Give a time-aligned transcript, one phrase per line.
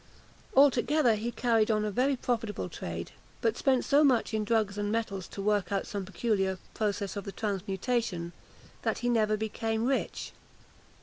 [0.55, 4.91] Altogether, he carried on a very profitable trade, but spent so much in drugs and
[4.91, 8.33] metals to work out some peculiar process of transmutation,
[8.81, 10.31] that he never became rich.